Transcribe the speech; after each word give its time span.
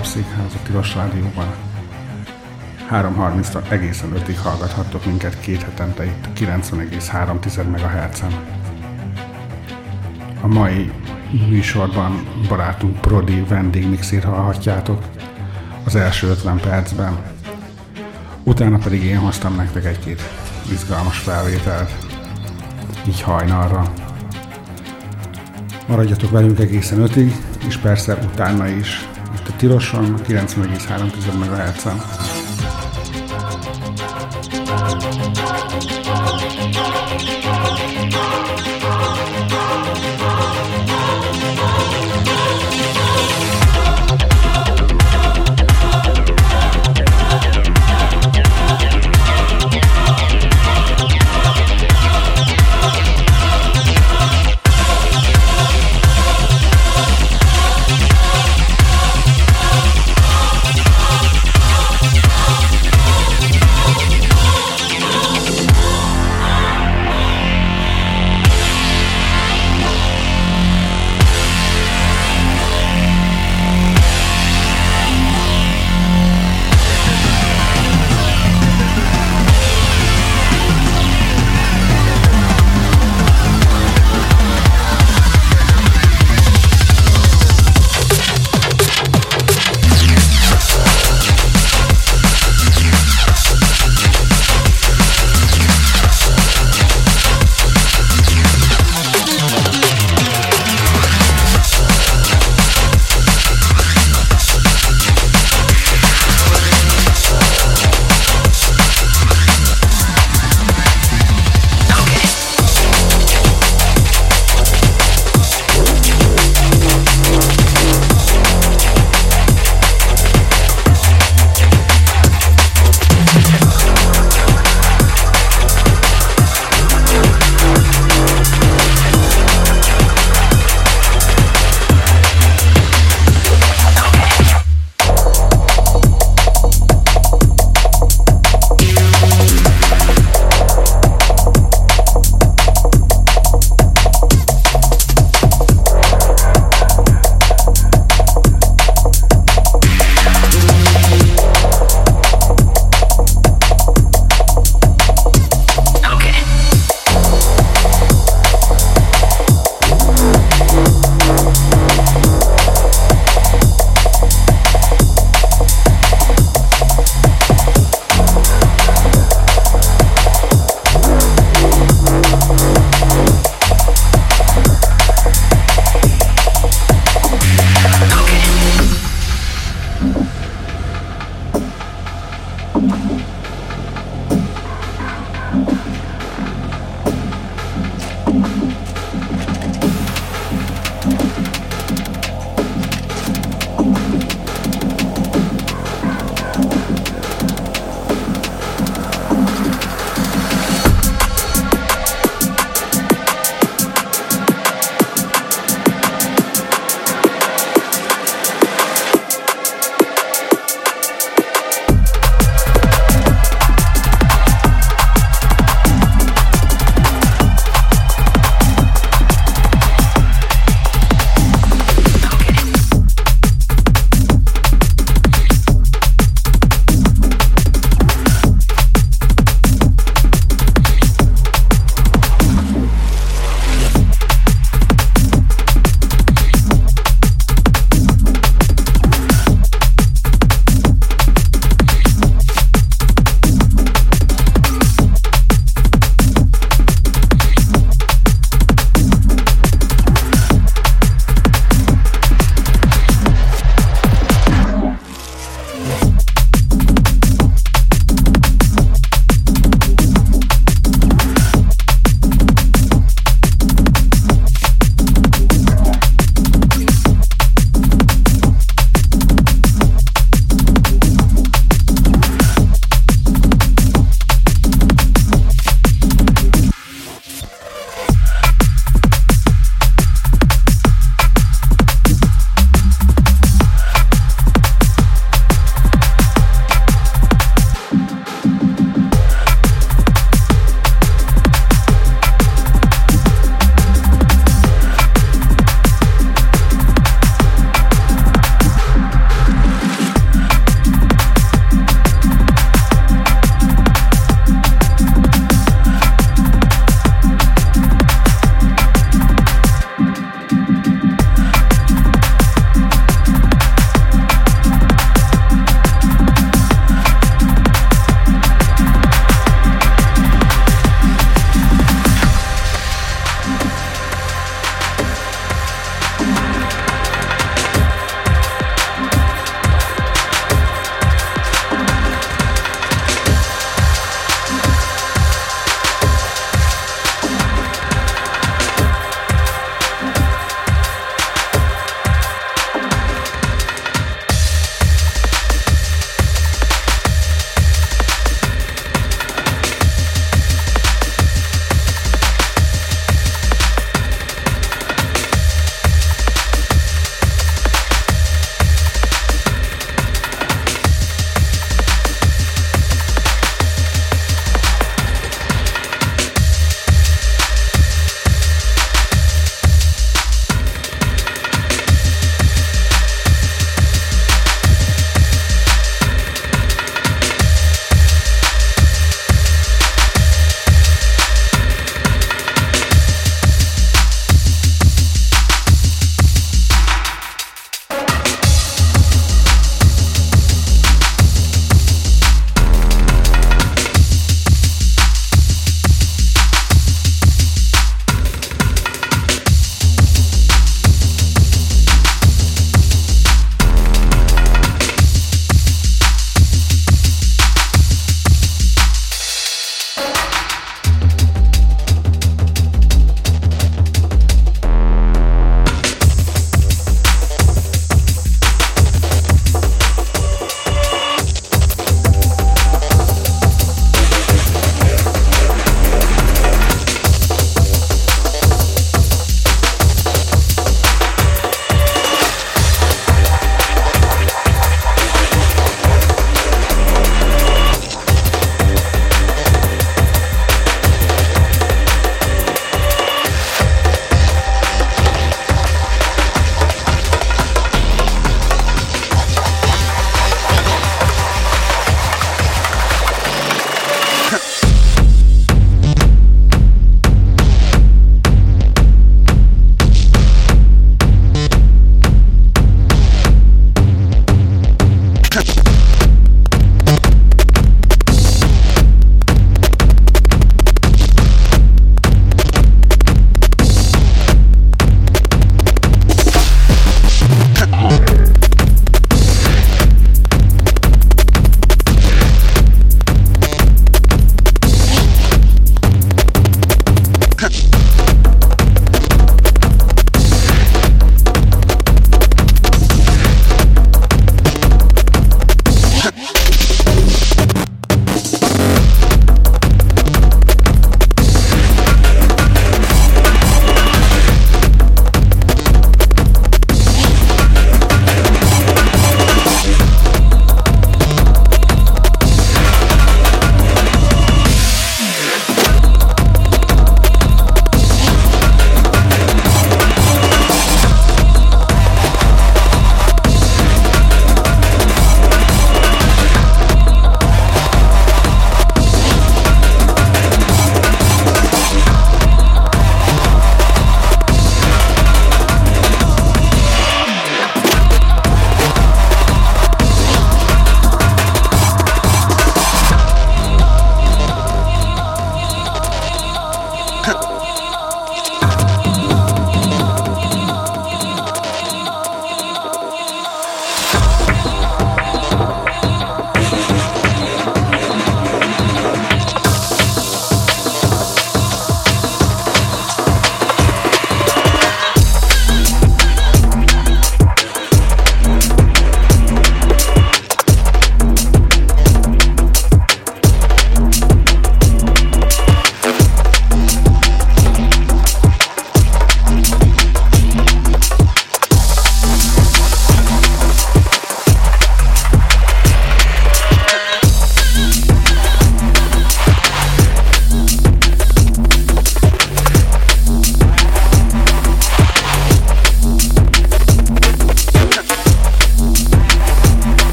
Ez 0.00 0.16
a 0.16 0.56
a 0.56 0.62
Tilos 0.62 0.94
Rádióban. 0.94 1.46
3.30 2.90 3.70
egészen 3.70 4.12
5-ig 4.14 4.36
hallgathattok 4.42 5.06
minket 5.06 5.40
két 5.40 5.62
hetente 5.62 6.04
itt 6.04 6.26
90,3 6.38 7.64
MHz-en. 7.64 8.32
A 10.40 10.46
mai 10.46 10.92
műsorban 11.48 12.26
barátunk 12.48 13.00
Prodi 13.00 13.44
vendégmixét 13.48 14.24
hallhatjátok 14.24 15.04
az 15.84 15.94
első 15.94 16.28
50 16.28 16.60
percben. 16.60 17.18
Utána 18.42 18.78
pedig 18.78 19.02
én 19.02 19.18
hoztam 19.18 19.54
nektek 19.54 19.84
egy-két 19.84 20.22
izgalmas 20.72 21.18
felvételt, 21.18 21.90
így 23.08 23.22
hajnalra. 23.22 23.92
Maradjatok 25.86 26.30
velünk 26.30 26.58
egészen 26.58 27.06
5-ig, 27.06 27.32
és 27.66 27.76
persze 27.76 28.14
utána 28.14 28.68
is. 28.68 29.09
Tiloson 29.60 30.16
90,3 30.26 31.34
MHz-en. 31.34 32.19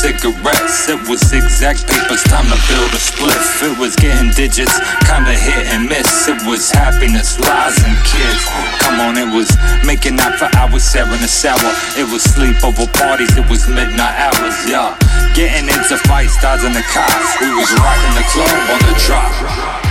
Cigarettes. 0.00 0.88
It 0.88 0.96
was 1.08 1.20
zigzag 1.20 1.76
papers, 1.84 2.24
time 2.24 2.48
to 2.48 2.56
build 2.72 2.90
a 2.96 3.00
spliff. 3.00 3.44
It 3.60 3.76
was 3.76 3.94
getting 3.96 4.32
digits, 4.32 4.72
kinda 5.04 5.36
hit 5.36 5.68
and 5.68 5.88
miss. 5.88 6.26
It 6.26 6.40
was 6.48 6.70
happiness, 6.70 7.38
lies, 7.38 7.76
and 7.84 7.96
kids. 8.08 8.42
Come 8.80 8.98
on, 9.00 9.18
it 9.18 9.28
was 9.28 9.52
making 9.84 10.18
out 10.20 10.40
for 10.40 10.48
hours, 10.56 10.90
sharing 10.90 11.20
a 11.20 11.28
shower. 11.28 11.72
It 12.00 12.08
was 12.08 12.24
sleepover 12.24 12.88
parties, 12.96 13.36
it 13.36 13.46
was 13.50 13.68
midnight 13.68 14.16
hours, 14.16 14.56
yeah. 14.66 14.96
Getting 15.34 15.68
into 15.68 15.96
fights, 16.08 16.40
dodging 16.40 16.72
the 16.72 16.82
cops. 16.94 17.30
We 17.40 17.52
was 17.52 17.70
rocking 17.84 18.14
the 18.16 18.24
club 18.32 18.70
on 18.72 18.80
the 18.88 18.94
drop. 19.04 19.90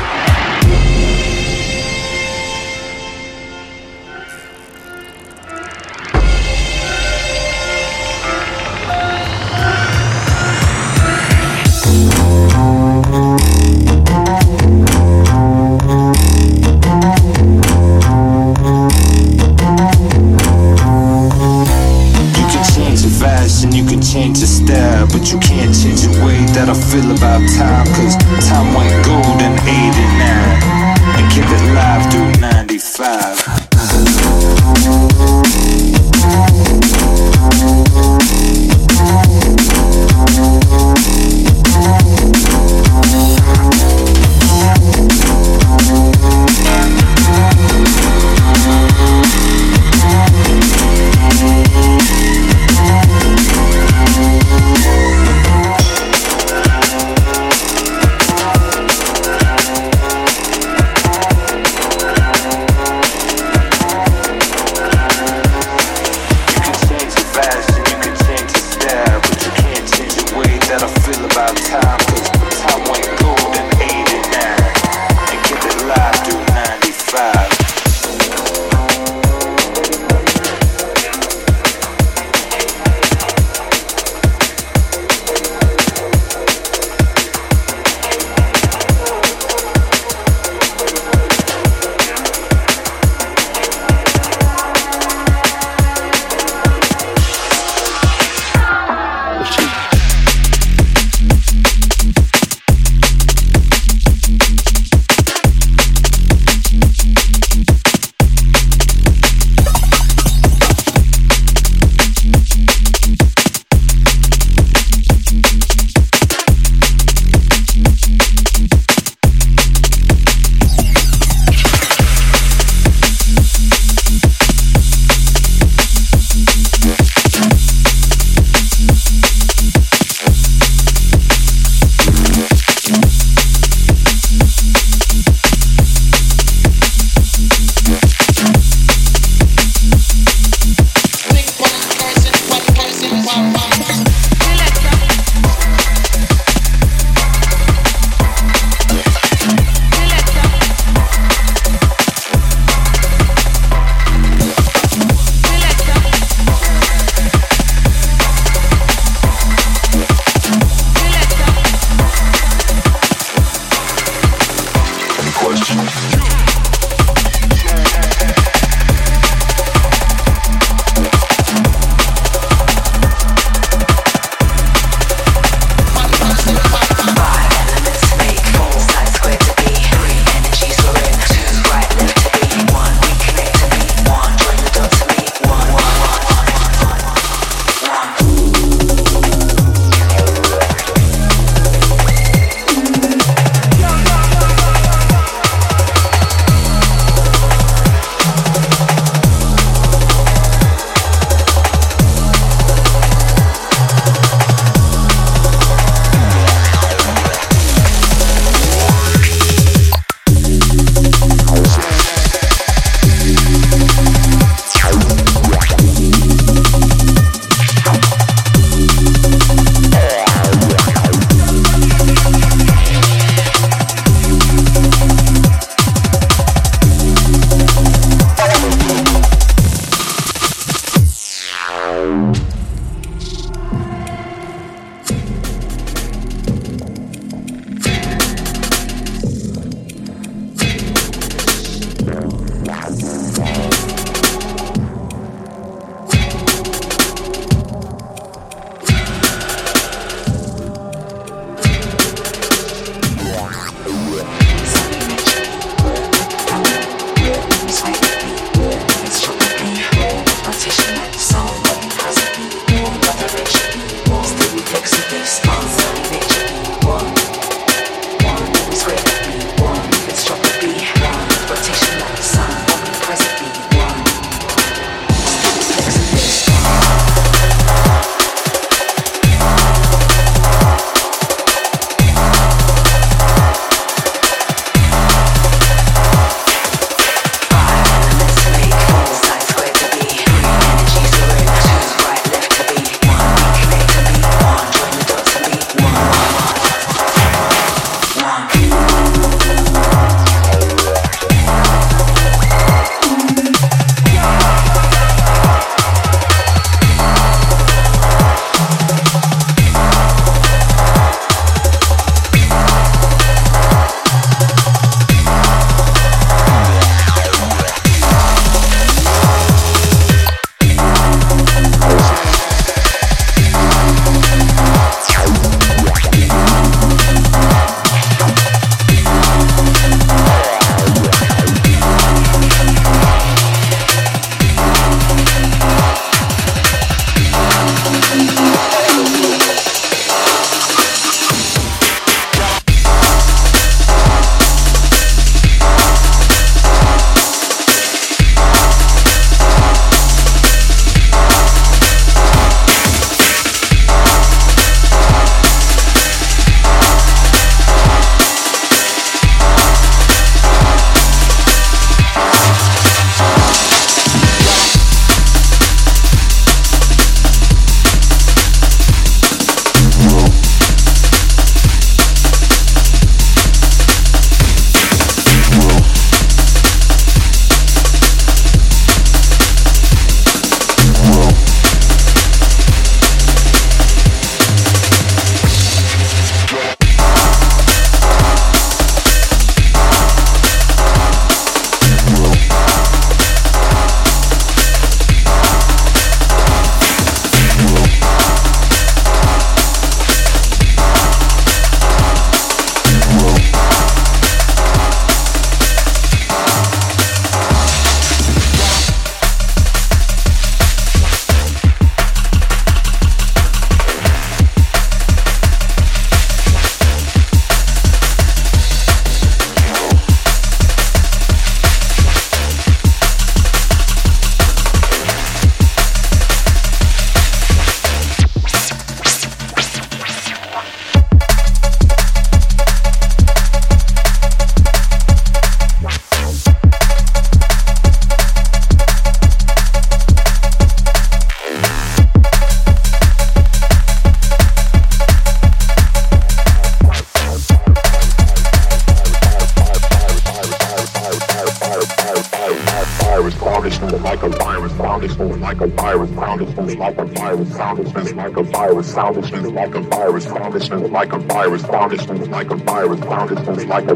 Virus, 459.02 459.32
me 459.32 459.39
like 459.39 459.76
a 459.76 459.80
virus, 459.80 460.26
sounded 460.26 460.72
me 460.72 460.88
like 460.89 461.14
a 461.14 461.20
virus, 461.20 461.62
sounded 461.62 462.10
me 462.10 462.26
like 462.28 462.50
a 462.52 462.56
virus, 462.56 463.00
sounded 463.00 463.58
me 463.58 463.64
like 463.64 463.89
a 463.89 463.95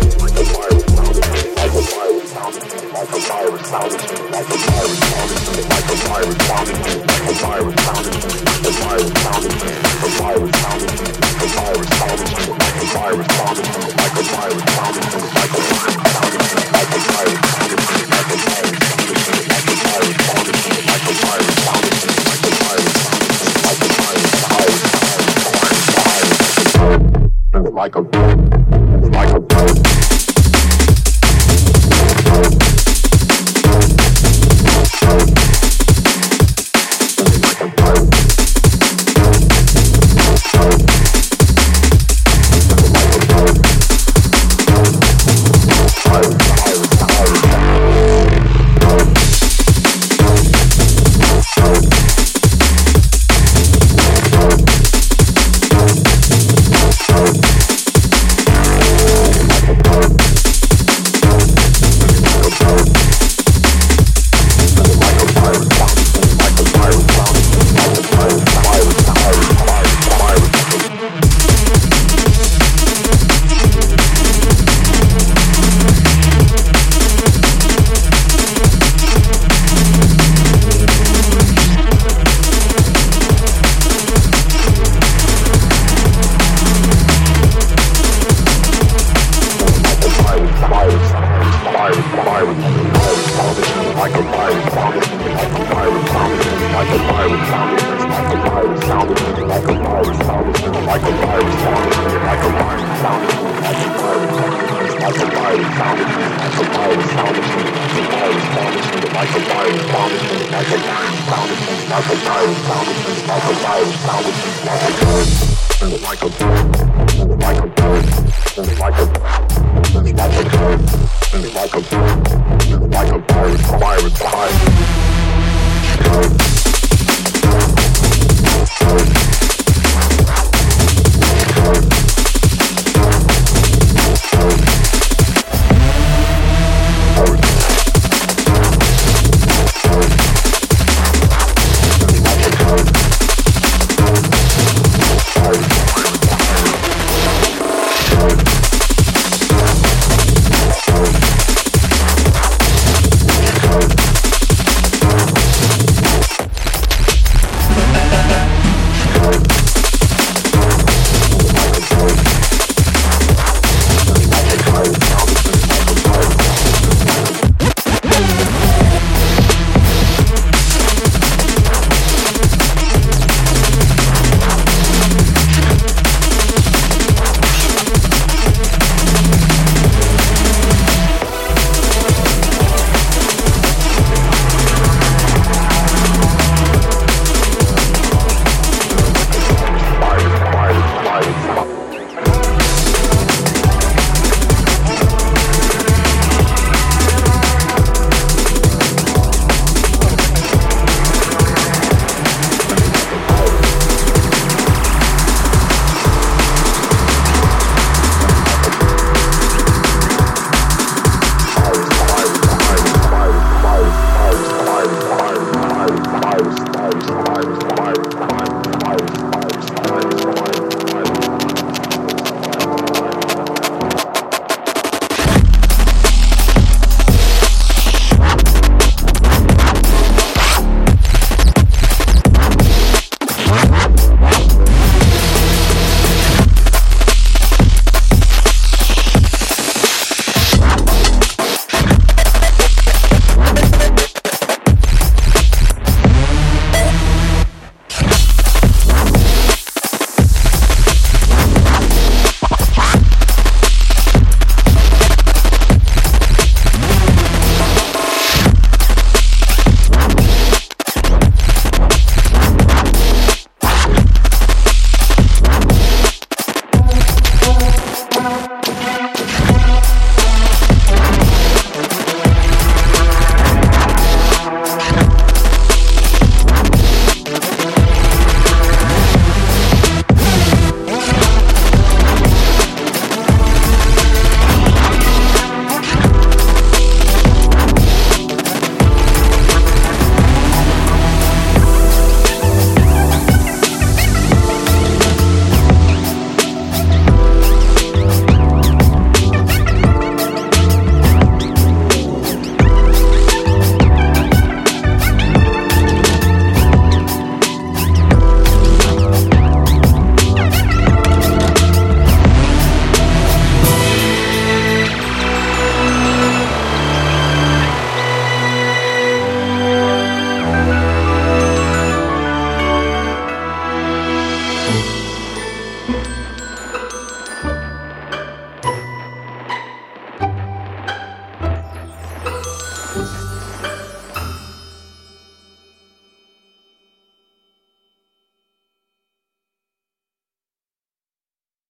siren 3.21 3.63
sounded 3.63 4.01
like 4.31 4.49
a 4.49 4.57
siren 4.57 4.97
sounded 4.97 5.69
like 5.69 5.85
a 5.85 5.97
siren 5.97 6.39
sounded 6.39 6.77
like 7.07 7.29
a 7.29 7.35
siren 7.35 7.77
sounded 7.77 8.40